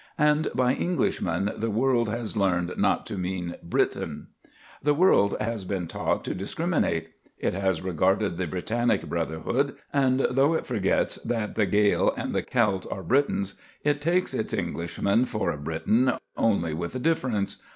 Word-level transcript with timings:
And 0.17 0.47
by 0.55 0.73
"Englishman" 0.73 1.51
the 1.57 1.69
world 1.69 2.09
has 2.09 2.35
learned 2.35 2.73
not 2.75 3.05
to 3.05 3.19
mean 3.19 3.53
"Briton." 3.61 4.29
The 4.81 4.95
world 4.95 5.37
has 5.39 5.63
been 5.63 5.85
taught 5.87 6.25
to 6.25 6.33
discriminate. 6.33 7.09
It 7.37 7.53
has 7.53 7.83
regarded 7.83 8.37
the 8.37 8.47
Britannic 8.47 9.07
brotherhood; 9.07 9.75
and 9.93 10.21
though 10.31 10.55
it 10.55 10.65
forgets 10.65 11.17
that 11.17 11.53
the 11.53 11.67
Gael 11.67 12.15
and 12.17 12.33
the 12.33 12.41
Celt 12.41 12.87
are 12.91 13.03
Britons, 13.03 13.53
it 13.83 14.01
takes 14.01 14.33
its 14.33 14.53
Englishman 14.55 15.25
for 15.25 15.51
a 15.51 15.57
Briton, 15.59 16.13
only 16.35 16.73
with 16.73 16.95
a 16.95 16.99
difference. 16.99 17.57